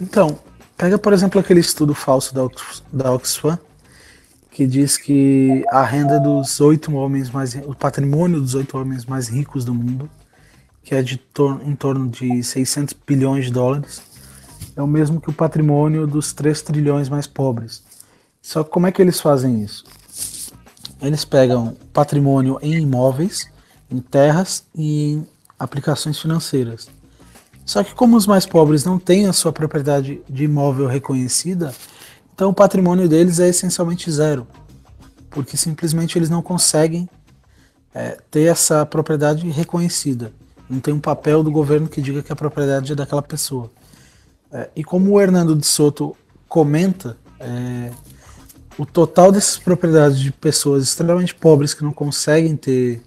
[0.00, 0.38] então,
[0.80, 3.58] Pega, por exemplo, aquele estudo falso da, Ox da Oxfam,
[4.50, 9.28] que diz que a renda dos oito homens mais o patrimônio dos oito homens mais
[9.28, 10.08] ricos do mundo,
[10.82, 14.00] que é de tor em torno de 600 bilhões de dólares,
[14.74, 17.82] é o mesmo que o patrimônio dos 3 trilhões mais pobres.
[18.40, 19.84] Só que como é que eles fazem isso?
[21.02, 23.50] Eles pegam patrimônio em imóveis,
[23.90, 26.88] em terras e em aplicações financeiras.
[27.70, 31.72] Só que como os mais pobres não têm a sua propriedade de imóvel reconhecida,
[32.34, 34.44] então o patrimônio deles é essencialmente zero,
[35.30, 37.08] porque simplesmente eles não conseguem
[37.94, 40.32] é, ter essa propriedade reconhecida.
[40.68, 43.70] Não tem um papel do governo que diga que a propriedade é daquela pessoa.
[44.50, 46.16] É, e como o Hernando de Soto
[46.48, 47.92] comenta, é,
[48.76, 53.00] o total dessas propriedades de pessoas extremamente pobres que não conseguem ter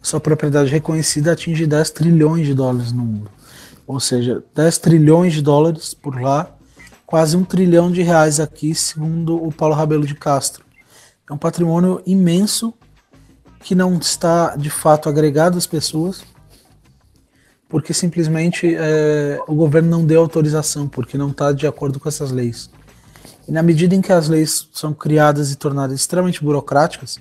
[0.00, 3.43] sua propriedade reconhecida atinge 10 trilhões de dólares no mundo
[3.86, 6.54] ou seja, 10 trilhões de dólares por lá,
[7.06, 10.64] quase um trilhão de reais aqui, segundo o Paulo Rabelo de Castro.
[11.28, 12.74] É um patrimônio imenso
[13.60, 16.22] que não está de fato agregado às pessoas,
[17.68, 22.30] porque simplesmente é, o governo não deu autorização, porque não está de acordo com essas
[22.30, 22.70] leis.
[23.48, 27.18] E na medida em que as leis são criadas e tornadas extremamente burocráticas,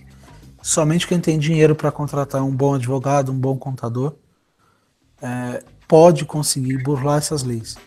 [0.61, 4.13] somente quem tem dinheiro para contratar um bom advogado, um bom contador,
[5.23, 7.77] é, pode conseguir burlar essas leis.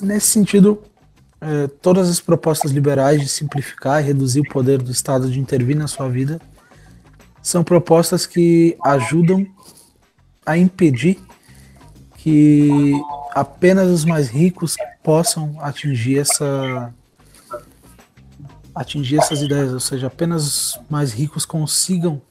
[0.00, 0.82] Nesse sentido,
[1.40, 5.76] é, todas as propostas liberais de simplificar e reduzir o poder do Estado de intervir
[5.76, 6.40] na sua vida
[7.42, 9.46] são propostas que ajudam
[10.46, 11.18] a impedir
[12.18, 12.92] que
[13.34, 16.92] apenas os mais ricos possam atingir essa
[18.74, 22.22] atingir essas ideias, ou seja, apenas os mais ricos consigam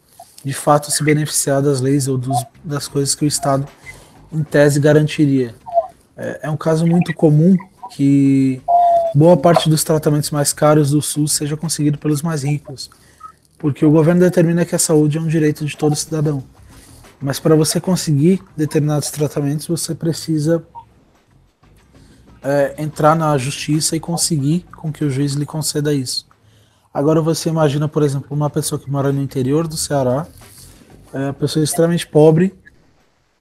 [0.44, 3.68] de fato se beneficiar das leis ou dos, das coisas que o Estado
[4.32, 5.56] em tese garantiria.
[6.16, 7.56] É, é um caso muito comum
[7.92, 8.62] que
[9.16, 12.90] boa parte dos tratamentos mais caros do SUS seja conseguido pelos mais ricos,
[13.58, 16.44] porque o governo determina que a saúde é um direito de todo cidadão.
[17.22, 20.64] Mas para você conseguir determinados tratamentos, você precisa
[22.42, 26.28] é, entrar na justiça e conseguir com que o juiz lhe conceda isso.
[26.94, 30.26] Agora você imagina, por exemplo, uma pessoa que mora no interior do Ceará,
[31.14, 32.54] é uma pessoa extremamente pobre,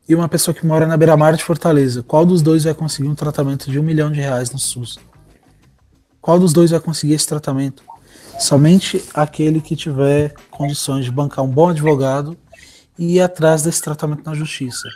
[0.09, 2.03] e uma pessoa que mora na beira-mar de Fortaleza.
[2.03, 4.99] Qual dos dois vai conseguir um tratamento de um milhão de reais no SUS?
[6.21, 7.83] Qual dos dois vai conseguir esse tratamento?
[8.41, 12.39] Somente aquele que tiver condições de bancar um bom advogado
[12.99, 14.89] e ir atrás desse tratamento na justiça.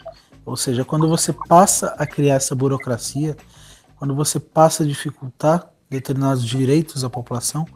[0.46, 3.36] Ou seja, quando você passa a criar essa burocracia,
[3.96, 7.66] quando você passa a dificultar determinados direitos à população,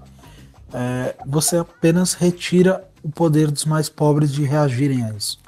[0.72, 5.38] é, você apenas retira o poder dos mais pobres de reagirem a isso.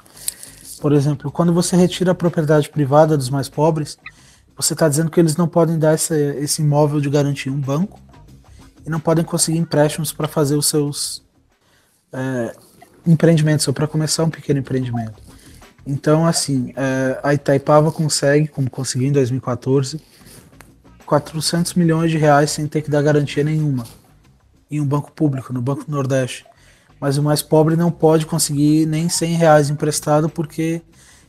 [0.79, 3.97] Por exemplo, quando você retira a propriedade privada dos mais pobres,
[4.55, 7.99] você está dizendo que eles não podem dar esse, esse imóvel de garantia um banco
[8.85, 11.23] e não podem conseguir empréstimos para fazer os seus
[12.13, 12.55] é,
[13.05, 15.21] empreendimentos ou para começar um pequeno empreendimento.
[15.85, 19.99] Então, assim, é, a Itaipava consegue, como conseguiu em 2014,
[21.05, 23.85] 400 milhões de reais sem ter que dar garantia nenhuma
[24.71, 26.45] em um banco público, no Banco do Nordeste
[26.99, 30.81] mas o mais pobre não pode conseguir nem 100 reais emprestado porque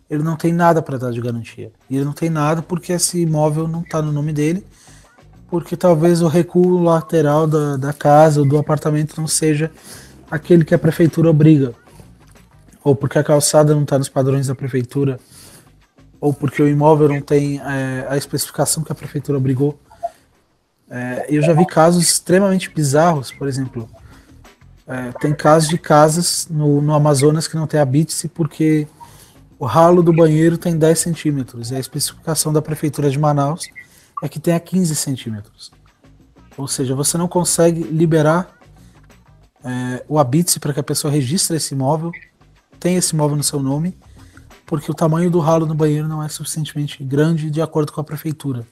[0.09, 1.71] ele não tem nada para dar de garantia.
[1.89, 4.67] E ele não tem nada porque esse imóvel não está no nome dele,
[5.49, 9.71] porque talvez o recuo lateral da, da casa ou do apartamento não seja
[10.29, 11.75] aquele que a prefeitura obriga,
[12.83, 15.19] ou porque a calçada não está nos padrões da prefeitura,
[16.21, 19.81] ou porque o imóvel não tem é, a especificação que a prefeitura obrigou.
[20.89, 23.89] É, eu já vi casos extremamente bizarros, por exemplo,
[24.91, 28.89] é, tem casos de casas no, no Amazonas que não tem a BITSE porque
[29.57, 33.69] o ralo do banheiro tem 10 centímetros e a especificação da Prefeitura de Manaus
[34.21, 35.71] é que tenha 15 centímetros.
[36.57, 38.53] Ou seja, você não consegue liberar
[39.63, 42.11] é, o habite para que a pessoa registre esse imóvel,
[42.81, 43.97] tenha esse imóvel no seu nome,
[44.67, 48.05] porque o tamanho do ralo no banheiro não é suficientemente grande de acordo com a
[48.05, 48.67] prefeitura.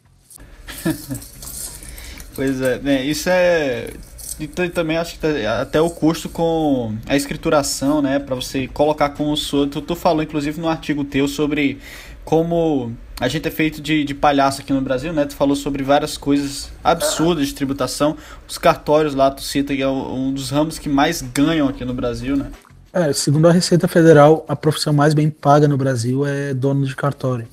[2.34, 3.94] pois é, né, isso é
[4.38, 9.10] e também acho que tá, até o custo com a escrituração, né, para você colocar
[9.10, 9.66] com o seu.
[9.66, 11.78] Tu, tu falou inclusive no artigo teu sobre
[12.24, 15.24] como a gente é feito de, de palhaço aqui no Brasil, né?
[15.24, 18.16] Tu falou sobre várias coisas absurdas de tributação.
[18.46, 21.94] Os cartórios lá, tu cita que é um dos ramos que mais ganham aqui no
[21.94, 22.50] Brasil, né?
[22.92, 26.94] É, segundo a Receita Federal, a profissão mais bem paga no Brasil é dono de
[26.94, 27.46] cartório.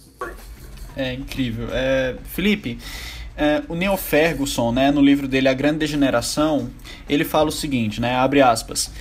[0.96, 1.68] É incrível.
[1.72, 2.78] É, Felipe,
[3.38, 6.70] é, o Neil Ferguson, né, no livro dele A Grande Degeneração,
[7.08, 8.92] ele fala o seguinte, né, abre aspas,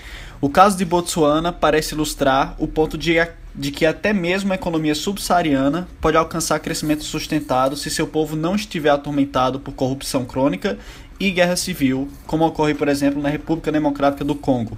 [0.40, 3.14] o caso de Botsuana parece ilustrar o ponto de,
[3.54, 8.54] de que até mesmo a economia subsaariana pode alcançar crescimento sustentado se seu povo não
[8.54, 10.78] estiver atormentado por corrupção crônica
[11.18, 14.76] e guerra civil, como ocorre, por exemplo, na República Democrática do Congo.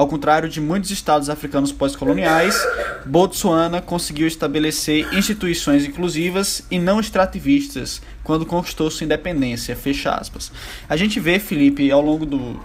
[0.00, 2.58] Ao contrário de muitos estados africanos pós-coloniais,
[3.04, 9.76] Botsuana conseguiu estabelecer instituições inclusivas e não extrativistas quando conquistou sua independência.
[9.76, 10.50] Fecha aspas.
[10.88, 12.58] A gente vê, Felipe, ao longo do,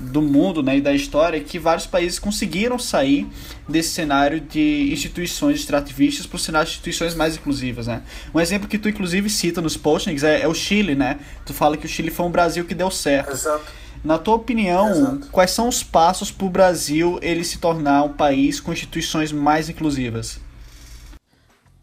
[0.00, 3.26] do mundo né, e da história que vários países conseguiram sair
[3.68, 7.86] desse cenário de instituições extrativistas para o cenário de instituições mais inclusivas.
[7.86, 8.02] Né?
[8.34, 11.18] Um exemplo que tu inclusive cita nos postings é, é, o Chile, né?
[11.44, 13.32] Tu fala que o Chile foi um Brasil que deu certo.
[13.32, 13.64] Exato.
[14.04, 15.28] Na tua opinião, Exato.
[15.32, 19.68] quais são os passos para o Brasil ele se tornar um país com instituições mais
[19.68, 20.38] inclusivas?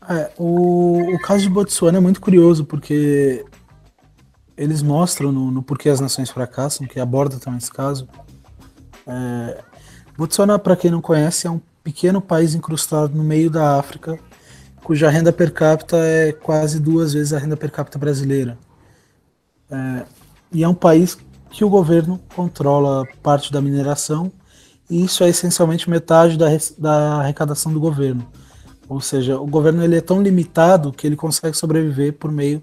[0.08, 3.44] É, o, o caso de Botsuana é muito curioso porque
[4.58, 8.08] eles mostram no, no Porquê as Nações Fracassam, que aborda também esse caso.
[9.08, 9.64] É,
[10.18, 14.18] Botsuana, para quem não conhece, é um pequeno país incrustado no meio da África,
[14.84, 18.58] cuja renda per capita é quase duas vezes a renda per capita brasileira.
[19.70, 20.06] É,
[20.52, 21.18] e é um país
[21.50, 24.32] que o governo controla parte da mineração
[24.90, 26.48] e isso é essencialmente metade da,
[26.78, 28.28] da arrecadação do governo.
[28.88, 32.62] Ou seja, o governo ele é tão limitado que ele consegue sobreviver por meio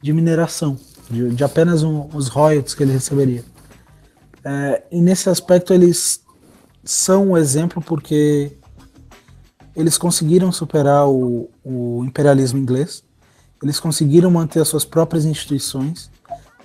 [0.00, 0.78] de mineração,
[1.10, 3.44] de, de apenas um, os royalties que ele receberia.
[4.44, 6.22] É, e nesse aspecto eles
[6.84, 8.52] são um exemplo porque
[9.74, 13.04] eles conseguiram superar o, o imperialismo inglês,
[13.62, 16.10] eles conseguiram manter as suas próprias instituições.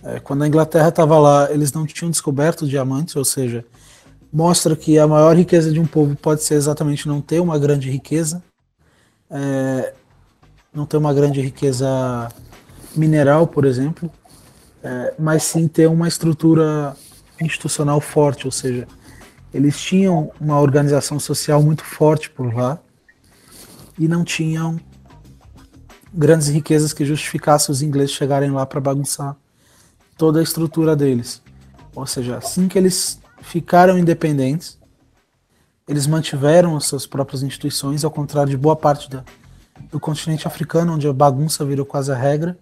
[0.03, 3.65] É, quando a Inglaterra estava lá, eles não tinham descoberto diamantes, ou seja,
[4.31, 7.89] mostra que a maior riqueza de um povo pode ser exatamente não ter uma grande
[7.89, 8.43] riqueza,
[9.29, 9.93] é,
[10.73, 11.87] não ter uma grande riqueza
[12.95, 14.11] mineral, por exemplo,
[14.84, 16.95] é, mas sim ter uma estrutura
[17.41, 18.88] institucional forte, ou seja,
[19.53, 22.79] eles tinham uma organização social muito forte por lá
[23.97, 24.79] e não tinham
[26.13, 29.36] grandes riquezas que justificassem os ingleses chegarem lá para bagunçar
[30.17, 31.41] toda a estrutura deles.
[31.95, 34.79] Ou seja, assim que eles ficaram independentes,
[35.88, 39.23] eles mantiveram as suas próprias instituições, ao contrário de boa parte da,
[39.91, 42.57] do continente africano, onde a bagunça virou quase a regra.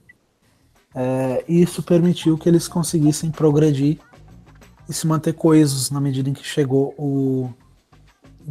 [0.93, 3.99] É, e isso permitiu que eles conseguissem progredir
[4.89, 7.49] e se manter coesos na medida em que chegou o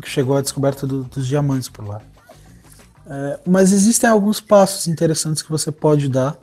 [0.00, 2.00] que chegou a descoberta do, dos diamantes por lá.
[3.06, 6.38] É, mas existem alguns passos interessantes que você pode dar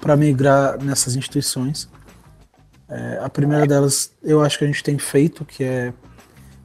[0.00, 1.88] para migrar nessas instituições.
[2.88, 5.94] É, a primeira delas, eu acho que a gente tem feito, que é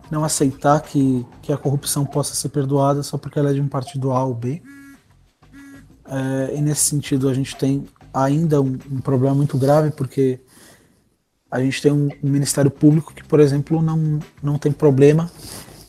[0.10, 3.68] não aceitar que, que a corrupção possa ser perdoada só porque ela é de um
[3.68, 4.62] partido A ou B.
[6.08, 7.86] É, e nesse sentido, a gente tem
[8.16, 10.40] ainda um, um, problema muito grave, porque
[11.52, 15.30] a gente tem um, um, Ministério Público que, por exemplo, não, não tem problema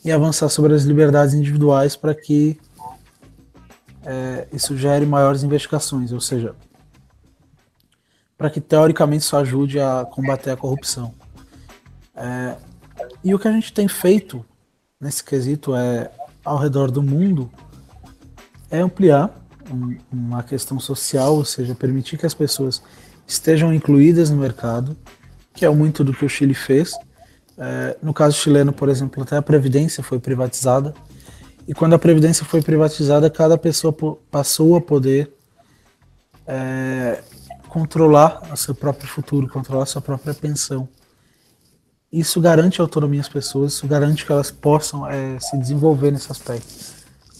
[0.04, 2.58] em avançar sobre as liberdades individuais para que
[4.04, 6.54] é, isso gere maiores investigações, ou seja,
[8.36, 11.14] para que teoricamente isso ajude a combater a corrupção.
[12.14, 12.56] É,
[13.22, 14.44] e o que a gente tem feito
[15.00, 16.10] nesse quesito é,
[16.44, 17.50] ao redor do mundo,
[18.70, 22.82] é ampliar um, uma questão social, ou seja, permitir que as pessoas
[23.26, 24.96] estejam incluídas no mercado,
[25.54, 26.92] que é muito do que o Chile fez.
[27.58, 30.94] É, no caso chileno, por exemplo, até a Previdência foi privatizada.
[31.66, 33.94] E quando a Previdência foi privatizada, cada pessoa
[34.30, 35.32] passou a poder
[36.46, 37.22] é,
[37.68, 40.88] controlar o seu próprio futuro, controlar a sua própria pensão.
[42.12, 46.95] Isso garante autonomia às pessoas, isso garante que elas possam é, se desenvolver nesse aspecto.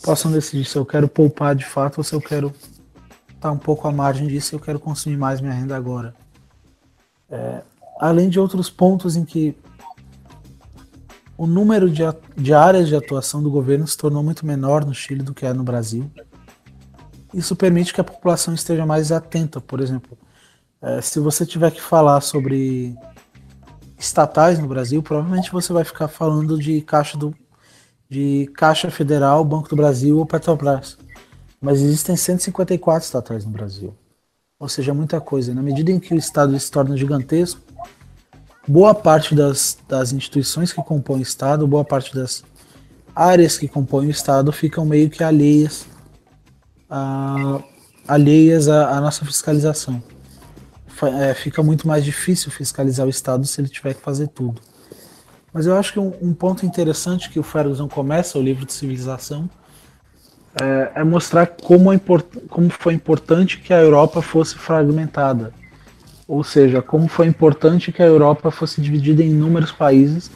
[0.07, 2.53] Possam decidir se eu quero poupar de fato ou se eu quero
[3.35, 6.15] estar um pouco à margem disso e eu quero consumir mais minha renda agora.
[7.29, 7.63] É,
[7.99, 9.57] além de outros pontos em que
[11.37, 12.03] o número de,
[12.37, 15.53] de áreas de atuação do governo se tornou muito menor no Chile do que é
[15.53, 16.09] no Brasil.
[17.35, 20.17] Isso permite que a população esteja mais atenta, por exemplo.
[20.81, 22.95] É, se você tiver que falar sobre
[23.99, 27.35] estatais no Brasil, provavelmente você vai ficar falando de Caixa, do,
[28.09, 30.97] de Caixa Federal, Banco do Brasil ou Petrobras.
[31.61, 33.95] Mas existem 154 estatais no Brasil.
[34.59, 35.55] Ou seja, muita coisa.
[35.55, 37.61] Na medida em que o Estado se torna gigantesco,
[38.67, 42.45] boa parte das, das instituições que compõem o Estado, boa parte das
[43.15, 45.87] áreas que compõem o Estado ficam meio que alheias
[46.89, 47.61] a,
[48.07, 50.03] alheias à, à nossa fiscalização.
[51.21, 54.61] É, fica muito mais difícil fiscalizar o Estado se ele tiver que fazer tudo.
[55.57, 58.75] Mas eu acho que um, um ponto interessante que o Ferguson começa o livro de
[58.75, 59.49] civilização
[60.61, 61.99] é, é mostrar como, é
[62.51, 65.55] como foi importante que a Europa fosse fragmentada
[66.29, 70.31] ou seja, como foi importante que a Europa fosse dividida em inúmeros países,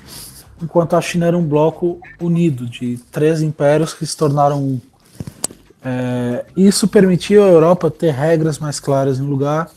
[0.62, 4.80] enquanto a China era um bloco unido de três impérios que se tornaram um.
[5.84, 9.68] É, isso permitiu à Europa ter regras mais claras em um lugar,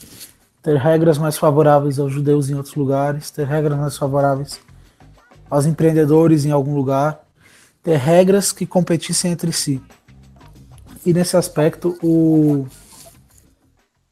[0.62, 4.60] ter regras mais favoráveis aos judeus em outros lugares, ter regras mais favoráveis
[5.54, 7.24] aos empreendedores em algum lugar,
[7.84, 9.80] ter regras que competissem entre si.
[11.06, 12.66] E nesse aspecto, o,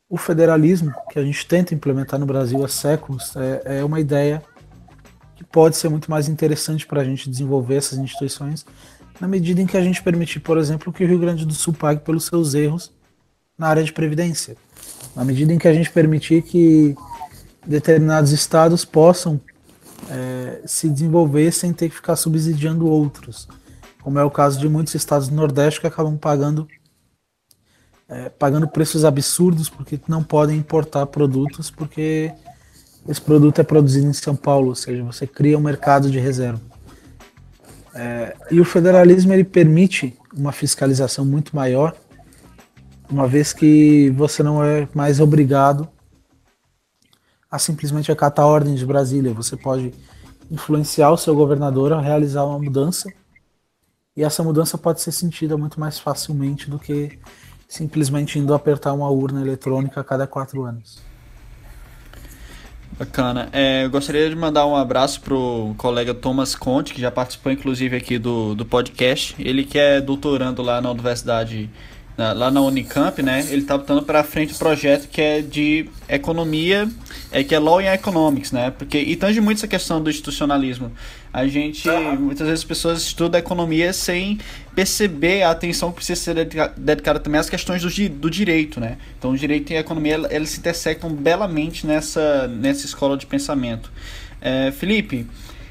[0.08, 4.44] o federalismo que a gente tenta implementar no Brasil há séculos é, é uma ideia
[5.36, 8.64] que pode ser muito mais interessante para a gente desenvolver essas instituições
[9.20, 11.74] na medida em que a gente permitir, por exemplo, que o Rio Grande do Sul
[11.74, 12.92] pague pelos seus erros
[13.58, 14.56] na área de previdência,
[15.16, 16.96] na medida em que a gente permitir que
[17.66, 19.42] determinados estados possam
[20.10, 23.48] é, se desenvolver sem ter que ficar subsidiando outros,
[24.02, 26.68] como é o caso de muitos estados do Nordeste que acabam pagando
[28.10, 32.32] é, pagando preços absurdos porque não podem importar produtos porque
[33.08, 36.62] esse produto é produzido em São Paulo, ou seja, você cria um mercado de reserva.
[37.96, 41.96] É, e o federalismo ele permite uma fiscalização muito maior,
[43.10, 45.90] uma vez que você não é mais obrigado
[47.52, 49.34] a simplesmente acatar ordens de Brasília.
[49.34, 49.94] Você pode
[50.50, 53.12] influenciar o seu governador a realizar uma mudança
[54.16, 57.20] E essa mudança pode ser sentida muito mais facilmente do que
[57.68, 61.02] simplesmente indo apertar uma urna eletrônica a cada quatro anos.
[63.00, 63.48] Bacana.
[63.54, 67.96] É, eu gostaria de mandar um abraço pro colega Thomas Conte, que já participou inclusive
[67.96, 69.36] aqui do, do podcast.
[69.40, 71.70] Ele que é doutorando lá na Universidade
[72.34, 73.46] lá na Unicamp, né?
[73.50, 76.90] Ele está botando para frente o um projeto que é de economia,
[77.32, 78.72] é que é Law and Economics, né?
[78.72, 80.92] Porque e tange muito essa questão do institucionalismo.
[81.34, 81.88] A gente
[82.20, 84.38] muitas vezes as pessoas estudam economia sem
[84.76, 86.46] perceber a atenção que precisa ser
[86.78, 88.98] dedicada também às questões do, do direito, né?
[89.18, 93.92] Então, o direito e a economia eles se intersectam belamente nessa nessa escola de pensamento.
[94.42, 95.26] É, Felipe,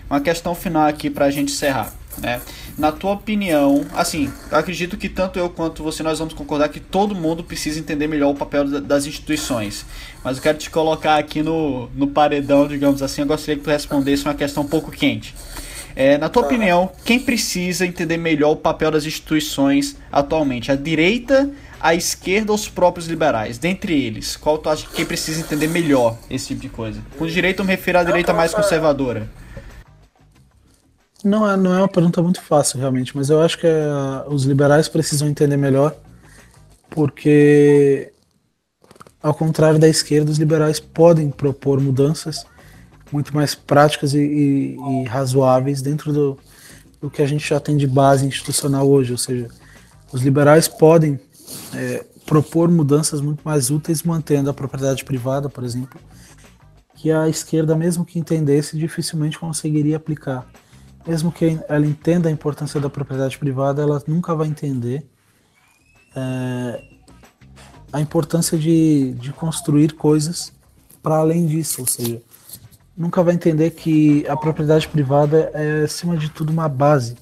[0.09, 2.00] uma questão final aqui para a gente encerrar.
[2.19, 2.41] Né?
[2.77, 6.81] Na tua opinião, assim, eu acredito que tanto eu quanto você nós vamos concordar que
[6.81, 9.87] todo mundo precisa entender melhor o papel das instituições.
[10.25, 13.23] Mas eu quero te colocar aqui no, no paredão, digamos assim.
[13.23, 15.35] Eu gostaria que tu respondesse uma questão um pouco quente.
[15.95, 20.71] É, na tua opinião, quem precisa entender melhor o papel das instituições atualmente?
[20.71, 21.51] A direita,
[21.81, 23.59] a esquerda ou os próprios liberais?
[23.59, 27.01] Dentre eles, qual tu acha que quem precisa entender melhor esse tipo de coisa?
[27.19, 29.29] Com direito eu me refiro à direita mais conservadora.
[31.25, 34.45] Não é, não é uma pergunta muito fácil, realmente, mas eu acho que é, os
[34.45, 35.95] liberais precisam entender melhor,
[36.89, 38.13] porque,
[39.23, 42.47] ao contrário da esquerda, os liberais podem propor mudanças
[43.13, 46.39] muito mais práticas e, e, e razoáveis dentro do,
[47.01, 49.49] do que a gente já tem de base institucional hoje, ou seja,
[50.13, 51.19] os liberais podem
[51.75, 56.01] é, propor mudanças muito mais úteis mantendo a propriedade privada, por exemplo,
[56.95, 60.47] que a esquerda, mesmo que entendesse, dificilmente conseguiria aplicar
[61.07, 65.07] mesmo que ela entenda a importância da propriedade privada, ela nunca vai entender
[66.15, 66.83] é,
[67.93, 70.53] a importância de, de construir coisas
[71.03, 72.21] para além disso, ou seja,
[72.97, 77.17] nunca vai entender que a propriedade privada é, acima de tudo, uma base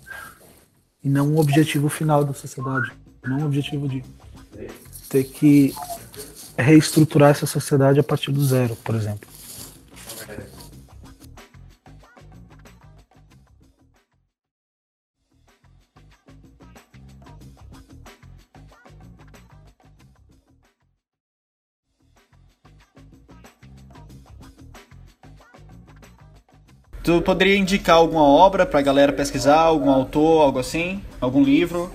[1.03, 2.93] e não um objetivo final da sociedade,
[3.25, 4.03] não um objetivo de
[5.09, 5.73] ter que
[6.57, 9.38] reestruturar essa sociedade a partir do zero, por exemplo.
[27.09, 31.01] Tu poderia indicar alguma obra pra galera pesquisar, algum autor, algo assim?
[31.19, 31.91] Algum livro?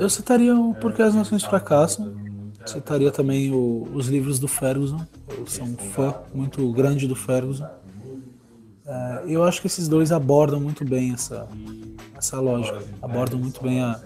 [0.00, 2.12] Eu citaria o Porque as Nações Fracassam.
[2.66, 5.06] Citaria também o, os livros do Ferguson.
[5.28, 7.68] Eu sou um fã muito grande do Ferguson.
[8.84, 11.46] É, eu acho que esses dois abordam muito bem essa,
[12.18, 12.82] essa lógica.
[13.00, 14.00] Abordam muito bem a,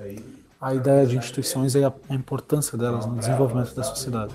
[0.61, 4.35] a ideia de instituições e a, a importância delas no desenvolvimento da sociedade.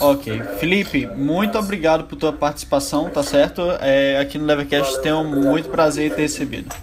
[0.00, 0.42] Ok.
[0.58, 3.62] Felipe, muito obrigado por tua participação, tá certo?
[3.80, 6.74] É, aqui no Levercast tenho muito prazer em ter recebido.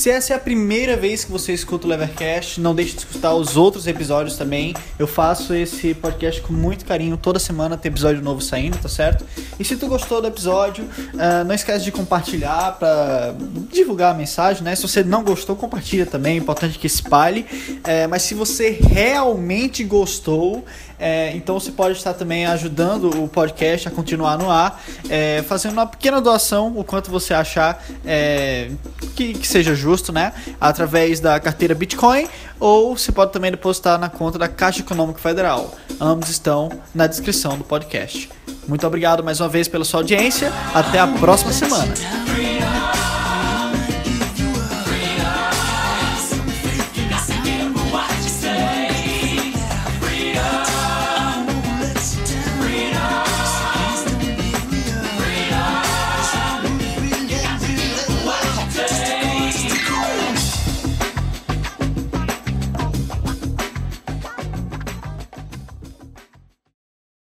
[0.00, 3.34] Se essa é a primeira vez que você escuta o Levercast, não deixe de escutar
[3.34, 4.74] os outros episódios também.
[4.98, 7.18] Eu faço esse podcast com muito carinho.
[7.18, 9.26] Toda semana tem episódio novo saindo, tá certo?
[9.58, 13.34] E se tu gostou do episódio, uh, não esquece de compartilhar para
[13.70, 14.74] divulgar a mensagem, né?
[14.74, 16.36] Se você não gostou, compartilha também.
[16.36, 17.44] É importante que espalhe.
[17.68, 20.64] Uh, mas se você realmente gostou,
[21.00, 25.72] é, então você pode estar também ajudando o podcast a continuar no ar, é, fazendo
[25.72, 28.70] uma pequena doação, o quanto você achar é,
[29.16, 30.32] que, que, seja justo, né?
[30.60, 32.28] Através da carteira Bitcoin,
[32.58, 35.74] ou você pode também depositar na conta da Caixa Econômica Federal.
[35.98, 38.28] Ambos estão na descrição do podcast.
[38.68, 40.52] Muito obrigado mais uma vez pela sua audiência.
[40.74, 41.92] Até a próxima semana.